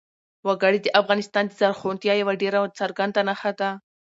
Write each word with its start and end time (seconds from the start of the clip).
وګړي 0.47 0.79
د 0.81 0.87
افغانستان 1.01 1.43
د 1.47 1.51
زرغونتیا 1.59 2.13
یوه 2.21 2.33
ډېره 2.41 2.59
څرګنده 2.79 3.21
نښه 3.27 3.51
ده. 3.59 3.69